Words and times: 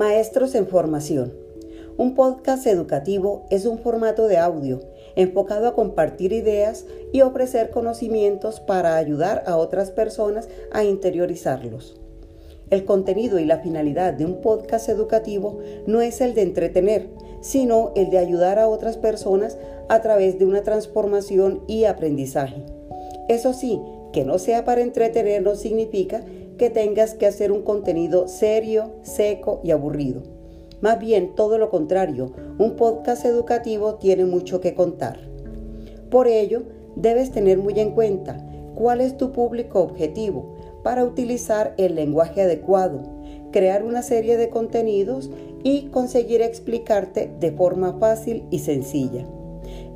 Maestros 0.00 0.54
en 0.54 0.66
Formación. 0.66 1.34
Un 1.98 2.14
podcast 2.14 2.66
educativo 2.66 3.44
es 3.50 3.66
un 3.66 3.80
formato 3.80 4.28
de 4.28 4.38
audio 4.38 4.80
enfocado 5.14 5.68
a 5.68 5.74
compartir 5.74 6.32
ideas 6.32 6.86
y 7.12 7.20
ofrecer 7.20 7.68
conocimientos 7.68 8.60
para 8.60 8.96
ayudar 8.96 9.42
a 9.44 9.58
otras 9.58 9.90
personas 9.90 10.48
a 10.72 10.84
interiorizarlos. 10.84 12.00
El 12.70 12.86
contenido 12.86 13.38
y 13.38 13.44
la 13.44 13.58
finalidad 13.58 14.14
de 14.14 14.24
un 14.24 14.40
podcast 14.40 14.88
educativo 14.88 15.58
no 15.86 16.00
es 16.00 16.22
el 16.22 16.32
de 16.32 16.44
entretener, 16.44 17.10
sino 17.42 17.92
el 17.94 18.08
de 18.08 18.16
ayudar 18.16 18.58
a 18.58 18.68
otras 18.68 18.96
personas 18.96 19.58
a 19.90 20.00
través 20.00 20.38
de 20.38 20.46
una 20.46 20.62
transformación 20.62 21.60
y 21.66 21.84
aprendizaje. 21.84 22.64
Eso 23.28 23.52
sí, 23.52 23.78
que 24.14 24.24
no 24.24 24.38
sea 24.38 24.64
para 24.64 24.80
entretener 24.80 25.42
no 25.42 25.56
significa 25.56 26.24
que 26.60 26.68
tengas 26.68 27.14
que 27.14 27.24
hacer 27.24 27.52
un 27.52 27.62
contenido 27.62 28.28
serio, 28.28 28.90
seco 29.00 29.62
y 29.64 29.70
aburrido. 29.70 30.24
Más 30.82 30.98
bien 30.98 31.34
todo 31.34 31.56
lo 31.56 31.70
contrario, 31.70 32.34
un 32.58 32.76
podcast 32.76 33.24
educativo 33.24 33.94
tiene 33.94 34.26
mucho 34.26 34.60
que 34.60 34.74
contar. 34.74 35.18
Por 36.10 36.28
ello, 36.28 36.64
debes 36.96 37.30
tener 37.30 37.56
muy 37.56 37.80
en 37.80 37.92
cuenta 37.92 38.46
cuál 38.74 39.00
es 39.00 39.16
tu 39.16 39.32
público 39.32 39.80
objetivo 39.80 40.54
para 40.84 41.02
utilizar 41.02 41.72
el 41.78 41.94
lenguaje 41.94 42.42
adecuado, 42.42 43.04
crear 43.52 43.82
una 43.82 44.02
serie 44.02 44.36
de 44.36 44.50
contenidos 44.50 45.30
y 45.64 45.86
conseguir 45.86 46.42
explicarte 46.42 47.32
de 47.40 47.52
forma 47.52 47.94
fácil 47.94 48.44
y 48.50 48.58
sencilla. 48.58 49.24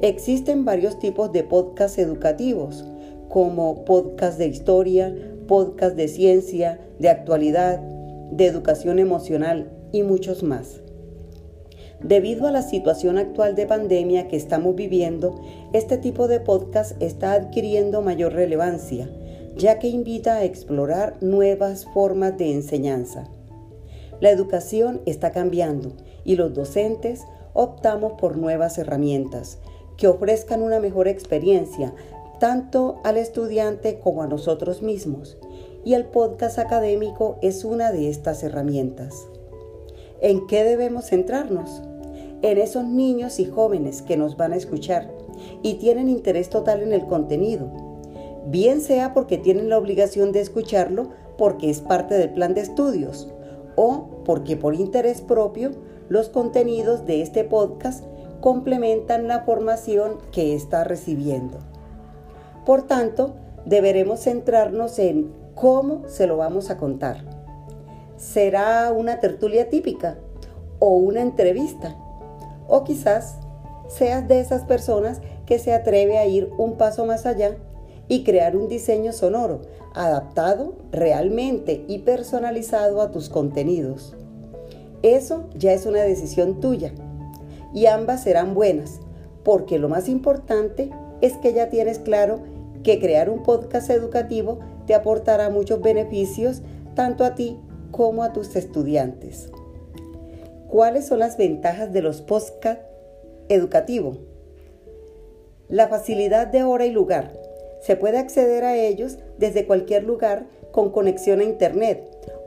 Existen 0.00 0.64
varios 0.64 0.98
tipos 0.98 1.30
de 1.30 1.42
podcasts 1.42 1.98
educativos, 1.98 2.86
como 3.28 3.84
podcast 3.84 4.38
de 4.38 4.46
historia, 4.46 5.14
podcast 5.46 5.96
de 5.96 6.08
ciencia, 6.08 6.80
de 6.98 7.08
actualidad, 7.08 7.80
de 8.30 8.46
educación 8.46 8.98
emocional 8.98 9.70
y 9.92 10.02
muchos 10.02 10.42
más. 10.42 10.80
Debido 12.02 12.46
a 12.46 12.50
la 12.50 12.62
situación 12.62 13.16
actual 13.16 13.54
de 13.54 13.66
pandemia 13.66 14.28
que 14.28 14.36
estamos 14.36 14.74
viviendo, 14.74 15.40
este 15.72 15.96
tipo 15.96 16.28
de 16.28 16.40
podcast 16.40 17.00
está 17.00 17.32
adquiriendo 17.32 18.02
mayor 18.02 18.34
relevancia, 18.34 19.08
ya 19.56 19.78
que 19.78 19.88
invita 19.88 20.36
a 20.36 20.44
explorar 20.44 21.16
nuevas 21.22 21.86
formas 21.94 22.36
de 22.36 22.52
enseñanza. 22.52 23.24
La 24.20 24.30
educación 24.30 25.00
está 25.06 25.32
cambiando 25.32 25.92
y 26.24 26.36
los 26.36 26.52
docentes 26.52 27.22
optamos 27.52 28.14
por 28.20 28.36
nuevas 28.36 28.78
herramientas 28.78 29.58
que 29.96 30.08
ofrezcan 30.08 30.62
una 30.62 30.80
mejor 30.80 31.08
experiencia 31.08 31.94
tanto 32.38 33.00
al 33.04 33.16
estudiante 33.16 33.98
como 33.98 34.22
a 34.22 34.26
nosotros 34.26 34.82
mismos. 34.82 35.38
Y 35.84 35.94
el 35.94 36.06
podcast 36.06 36.58
académico 36.58 37.38
es 37.42 37.64
una 37.64 37.92
de 37.92 38.08
estas 38.08 38.42
herramientas. 38.42 39.26
¿En 40.20 40.46
qué 40.46 40.64
debemos 40.64 41.06
centrarnos? 41.06 41.82
En 42.42 42.58
esos 42.58 42.84
niños 42.84 43.38
y 43.40 43.46
jóvenes 43.46 44.02
que 44.02 44.16
nos 44.16 44.36
van 44.36 44.52
a 44.52 44.56
escuchar 44.56 45.10
y 45.62 45.74
tienen 45.74 46.08
interés 46.08 46.48
total 46.48 46.82
en 46.82 46.92
el 46.92 47.06
contenido. 47.06 47.70
Bien 48.46 48.80
sea 48.80 49.14
porque 49.14 49.38
tienen 49.38 49.68
la 49.68 49.78
obligación 49.78 50.32
de 50.32 50.40
escucharlo 50.40 51.10
porque 51.38 51.70
es 51.70 51.80
parte 51.80 52.14
del 52.14 52.32
plan 52.32 52.54
de 52.54 52.60
estudios 52.60 53.28
o 53.76 54.22
porque 54.24 54.56
por 54.56 54.74
interés 54.74 55.20
propio 55.20 55.72
los 56.08 56.28
contenidos 56.28 57.06
de 57.06 57.22
este 57.22 57.44
podcast 57.44 58.04
complementan 58.40 59.26
la 59.26 59.40
formación 59.40 60.18
que 60.30 60.54
está 60.54 60.84
recibiendo. 60.84 61.58
Por 62.64 62.82
tanto, 62.86 63.34
deberemos 63.66 64.20
centrarnos 64.20 64.98
en 64.98 65.32
cómo 65.54 66.08
se 66.08 66.26
lo 66.26 66.36
vamos 66.36 66.70
a 66.70 66.76
contar. 66.76 67.24
¿Será 68.16 68.92
una 68.92 69.20
tertulia 69.20 69.68
típica 69.68 70.16
o 70.78 70.96
una 70.96 71.20
entrevista? 71.20 71.96
O 72.68 72.84
quizás 72.84 73.38
seas 73.88 74.26
de 74.28 74.40
esas 74.40 74.64
personas 74.64 75.20
que 75.46 75.58
se 75.58 75.72
atreve 75.72 76.18
a 76.18 76.26
ir 76.26 76.50
un 76.56 76.76
paso 76.76 77.04
más 77.04 77.26
allá 77.26 77.56
y 78.08 78.24
crear 78.24 78.56
un 78.56 78.68
diseño 78.68 79.12
sonoro 79.12 79.62
adaptado 79.94 80.74
realmente 80.90 81.84
y 81.88 81.98
personalizado 82.00 83.00
a 83.00 83.10
tus 83.10 83.28
contenidos. 83.28 84.14
Eso 85.02 85.44
ya 85.54 85.72
es 85.72 85.86
una 85.86 86.02
decisión 86.02 86.60
tuya 86.60 86.92
y 87.74 87.86
ambas 87.86 88.22
serán 88.22 88.54
buenas 88.54 89.00
porque 89.42 89.78
lo 89.78 89.88
más 89.88 90.08
importante 90.08 90.90
es 91.20 91.34
que 91.34 91.52
ya 91.52 91.68
tienes 91.68 91.98
claro 91.98 92.40
que 92.84 93.00
crear 93.00 93.28
un 93.28 93.42
podcast 93.42 93.90
educativo 93.90 94.60
te 94.86 94.94
aportará 94.94 95.50
muchos 95.50 95.80
beneficios 95.80 96.62
tanto 96.94 97.24
a 97.24 97.34
ti 97.34 97.58
como 97.90 98.22
a 98.22 98.32
tus 98.32 98.54
estudiantes. 98.54 99.50
¿Cuáles 100.68 101.06
son 101.06 101.18
las 101.18 101.36
ventajas 101.36 101.92
de 101.92 102.02
los 102.02 102.20
podcasts 102.20 102.84
educativos? 103.48 104.18
La 105.68 105.88
facilidad 105.88 106.46
de 106.46 106.62
hora 106.62 106.86
y 106.86 106.92
lugar. 106.92 107.32
Se 107.80 107.96
puede 107.96 108.18
acceder 108.18 108.64
a 108.64 108.76
ellos 108.76 109.18
desde 109.38 109.66
cualquier 109.66 110.04
lugar 110.04 110.46
con 110.72 110.90
conexión 110.90 111.40
a 111.40 111.44
Internet 111.44 112.02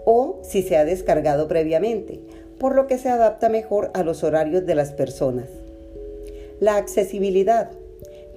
o 0.06 0.40
si 0.42 0.62
se 0.62 0.78
ha 0.78 0.86
descargado 0.86 1.48
previamente, 1.48 2.22
por 2.59 2.75
lo 2.75 2.88
que 2.88 2.98
se 2.98 3.09
adapta 3.09 3.50
mejor 3.50 3.92
a 3.94 4.04
los 4.04 4.24
horarios 4.24 4.66
de 4.66 4.75
las 4.75 4.92
personas. 4.92 5.48
La 6.59 6.75
accesibilidad. 6.78 7.72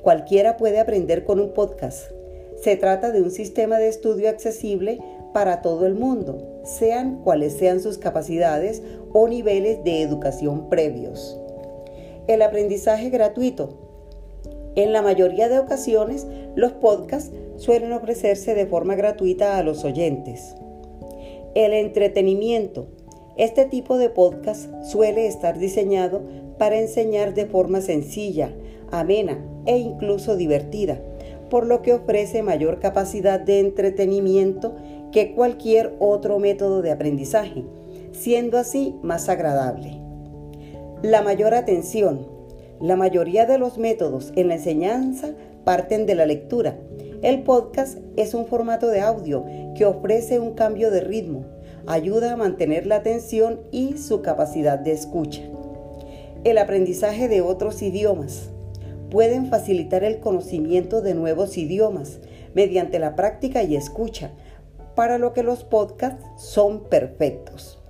Cualquiera 0.02 0.56
puede 0.56 0.80
aprender 0.80 1.24
con 1.24 1.40
un 1.40 1.52
podcast. 1.52 2.10
Se 2.56 2.76
trata 2.76 3.10
de 3.10 3.20
un 3.20 3.30
sistema 3.30 3.78
de 3.78 3.88
estudio 3.88 4.30
accesible 4.30 4.98
para 5.34 5.60
todo 5.60 5.86
el 5.86 5.94
mundo, 5.94 6.62
sean 6.64 7.22
cuales 7.22 7.52
sean 7.58 7.80
sus 7.80 7.98
capacidades 7.98 8.82
o 9.12 9.28
niveles 9.28 9.84
de 9.84 10.00
educación 10.00 10.70
previos. 10.70 11.38
El 12.28 12.40
aprendizaje 12.40 13.10
gratuito. 13.10 13.78
En 14.74 14.94
la 14.94 15.02
mayoría 15.02 15.50
de 15.50 15.58
ocasiones, 15.58 16.26
los 16.54 16.72
podcasts 16.72 17.32
suelen 17.56 17.92
ofrecerse 17.92 18.54
de 18.54 18.66
forma 18.66 18.94
gratuita 18.94 19.58
a 19.58 19.62
los 19.62 19.84
oyentes. 19.84 20.54
El 21.54 21.74
entretenimiento. 21.74 22.86
Este 23.36 23.66
tipo 23.66 23.98
de 23.98 24.08
podcast 24.08 24.70
suele 24.82 25.26
estar 25.26 25.58
diseñado 25.58 26.22
para 26.58 26.78
enseñar 26.78 27.34
de 27.34 27.46
forma 27.46 27.80
sencilla, 27.80 28.54
amena 28.90 29.44
e 29.70 29.78
incluso 29.78 30.34
divertida, 30.34 31.00
por 31.48 31.64
lo 31.64 31.80
que 31.80 31.92
ofrece 31.92 32.42
mayor 32.42 32.80
capacidad 32.80 33.38
de 33.38 33.60
entretenimiento 33.60 34.74
que 35.12 35.32
cualquier 35.32 35.94
otro 36.00 36.40
método 36.40 36.82
de 36.82 36.90
aprendizaje, 36.90 37.64
siendo 38.10 38.58
así 38.58 38.96
más 39.04 39.28
agradable. 39.28 40.00
La 41.02 41.22
mayor 41.22 41.54
atención. 41.54 42.26
La 42.80 42.96
mayoría 42.96 43.46
de 43.46 43.58
los 43.58 43.78
métodos 43.78 44.32
en 44.34 44.48
la 44.48 44.54
enseñanza 44.54 45.34
parten 45.62 46.04
de 46.04 46.16
la 46.16 46.26
lectura. 46.26 46.76
El 47.22 47.44
podcast 47.44 47.98
es 48.16 48.34
un 48.34 48.46
formato 48.46 48.88
de 48.88 49.02
audio 49.02 49.44
que 49.76 49.84
ofrece 49.84 50.40
un 50.40 50.54
cambio 50.54 50.90
de 50.90 51.00
ritmo, 51.00 51.44
ayuda 51.86 52.32
a 52.32 52.36
mantener 52.36 52.86
la 52.86 52.96
atención 52.96 53.60
y 53.70 53.98
su 53.98 54.20
capacidad 54.20 54.80
de 54.80 54.92
escucha. 54.92 55.42
El 56.42 56.58
aprendizaje 56.58 57.28
de 57.28 57.40
otros 57.40 57.82
idiomas 57.82 58.49
pueden 59.10 59.46
facilitar 59.46 60.04
el 60.04 60.20
conocimiento 60.20 61.02
de 61.02 61.14
nuevos 61.14 61.58
idiomas 61.58 62.20
mediante 62.54 62.98
la 62.98 63.16
práctica 63.16 63.62
y 63.62 63.76
escucha, 63.76 64.30
para 64.94 65.18
lo 65.18 65.32
que 65.32 65.42
los 65.42 65.64
podcasts 65.64 66.24
son 66.36 66.84
perfectos. 66.84 67.80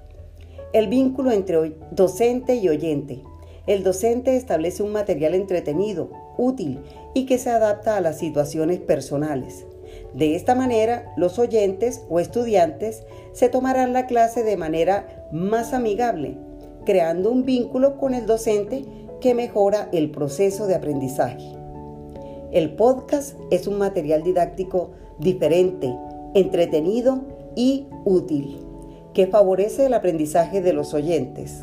El 0.72 0.88
vínculo 0.88 1.32
entre 1.32 1.75
docente 1.91 2.54
y 2.56 2.69
oyente. 2.69 3.22
El 3.66 3.82
docente 3.82 4.36
establece 4.36 4.82
un 4.82 4.92
material 4.92 5.34
entretenido, 5.34 6.10
útil 6.38 6.80
y 7.14 7.26
que 7.26 7.38
se 7.38 7.50
adapta 7.50 7.97
a 7.97 8.00
las 8.00 8.19
situaciones 8.19 8.78
personales. 8.78 9.66
De 10.15 10.36
esta 10.36 10.54
manera, 10.54 11.12
los 11.16 11.39
oyentes 11.39 12.03
o 12.09 12.21
estudiantes 12.21 13.04
se 13.33 13.48
tomarán 13.48 13.92
la 13.92 14.06
clase 14.06 14.45
de 14.45 14.56
manera 14.56 15.27
más 15.33 15.72
amigable, 15.72 16.36
creando 16.84 17.30
un 17.30 17.45
vínculo 17.45 17.98
con 17.98 18.15
el 18.15 18.27
docente 18.27 18.84
que 19.21 19.34
mejora 19.34 19.89
el 19.93 20.11
proceso 20.11 20.67
de 20.67 20.75
aprendizaje. 20.75 21.55
El 22.53 22.75
podcast 22.75 23.39
es 23.51 23.67
un 23.67 23.78
material 23.78 24.22
didáctico 24.22 24.91
diferente, 25.19 25.95
entretenido 26.34 27.21
y 27.55 27.87
útil, 28.05 28.59
que 29.15 29.27
favorece 29.27 29.87
el 29.87 29.95
aprendizaje 29.95 30.61
de 30.61 30.72
los 30.72 30.95
oyentes. 30.95 31.63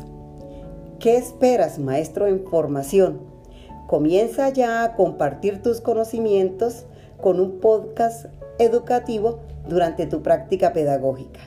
¿Qué 0.98 1.16
esperas, 1.16 1.78
maestro 1.78 2.26
en 2.26 2.44
formación? 2.44 3.20
Comienza 3.86 4.48
ya 4.50 4.84
a 4.84 4.94
compartir 4.94 5.62
tus 5.62 5.80
conocimientos 5.80 6.86
con 7.20 7.40
un 7.40 7.60
podcast 7.60 8.26
educativo 8.58 9.40
durante 9.68 10.06
tu 10.06 10.22
práctica 10.22 10.72
pedagógica. 10.72 11.40